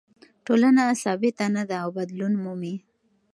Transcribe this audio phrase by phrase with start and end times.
[0.45, 2.75] ټولنه ثابته نه ده او بدلون مومي.